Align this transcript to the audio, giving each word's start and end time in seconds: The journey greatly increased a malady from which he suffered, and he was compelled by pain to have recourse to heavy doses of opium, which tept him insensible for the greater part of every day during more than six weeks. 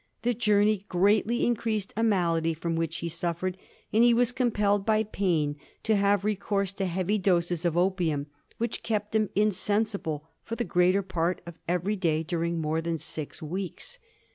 The 0.23 0.33
journey 0.33 0.83
greatly 0.89 1.45
increased 1.45 1.93
a 1.95 2.01
malady 2.01 2.55
from 2.55 2.75
which 2.75 2.97
he 2.97 3.07
suffered, 3.07 3.55
and 3.93 4.03
he 4.03 4.15
was 4.15 4.31
compelled 4.31 4.83
by 4.83 5.03
pain 5.03 5.57
to 5.83 5.95
have 5.95 6.23
recourse 6.23 6.73
to 6.73 6.87
heavy 6.87 7.19
doses 7.19 7.65
of 7.65 7.77
opium, 7.77 8.25
which 8.57 8.81
tept 8.81 9.13
him 9.13 9.29
insensible 9.35 10.27
for 10.41 10.55
the 10.55 10.63
greater 10.63 11.03
part 11.03 11.41
of 11.45 11.59
every 11.67 11.97
day 11.97 12.23
during 12.23 12.59
more 12.59 12.81
than 12.81 12.97
six 12.97 13.43
weeks. 13.43 13.99